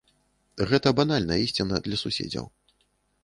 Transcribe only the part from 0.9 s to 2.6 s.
банальная ісціна для суседзяў.